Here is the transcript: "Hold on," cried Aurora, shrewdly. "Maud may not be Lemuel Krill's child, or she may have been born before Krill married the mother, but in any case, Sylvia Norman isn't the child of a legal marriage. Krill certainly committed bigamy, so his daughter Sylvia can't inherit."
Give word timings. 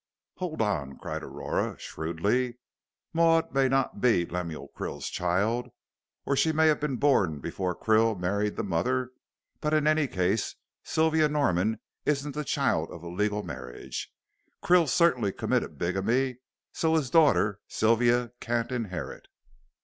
"Hold 0.37 0.63
on," 0.63 0.97
cried 0.97 1.21
Aurora, 1.21 1.77
shrewdly. 1.77 2.57
"Maud 3.13 3.53
may 3.53 3.69
not 3.69 4.01
be 4.01 4.25
Lemuel 4.25 4.71
Krill's 4.75 5.09
child, 5.09 5.69
or 6.25 6.35
she 6.35 6.51
may 6.51 6.65
have 6.69 6.79
been 6.79 6.95
born 6.95 7.39
before 7.39 7.75
Krill 7.79 8.19
married 8.19 8.55
the 8.55 8.63
mother, 8.63 9.11
but 9.59 9.75
in 9.75 9.85
any 9.85 10.07
case, 10.07 10.55
Sylvia 10.83 11.29
Norman 11.29 11.77
isn't 12.03 12.33
the 12.33 12.43
child 12.43 12.89
of 12.89 13.03
a 13.03 13.09
legal 13.09 13.43
marriage. 13.43 14.11
Krill 14.63 14.89
certainly 14.89 15.31
committed 15.31 15.77
bigamy, 15.77 16.37
so 16.73 16.95
his 16.95 17.11
daughter 17.11 17.59
Sylvia 17.67 18.31
can't 18.39 18.71
inherit." 18.71 19.27